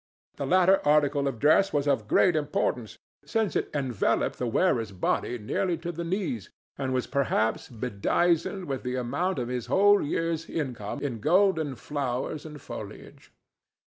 The 0.37 0.47
latter 0.47 0.81
article 0.83 1.27
of 1.27 1.37
dress 1.37 1.71
was 1.71 1.87
of 1.87 2.07
great 2.07 2.35
importance, 2.35 2.97
since 3.23 3.55
it 3.55 3.69
enveloped 3.71 4.39
the 4.39 4.47
wearer's 4.47 4.91
body 4.91 5.37
nearly 5.37 5.77
to 5.77 5.91
the 5.91 6.03
knees 6.03 6.49
and 6.75 6.91
was 6.91 7.05
perhaps 7.05 7.69
bedizened 7.69 8.65
with 8.65 8.81
the 8.81 8.95
amount 8.95 9.37
of 9.37 9.47
his 9.49 9.67
whole 9.67 10.03
year's 10.03 10.49
income 10.49 11.03
in 11.03 11.19
golden 11.19 11.75
flowers 11.75 12.47
and 12.47 12.59
foliage. 12.59 13.31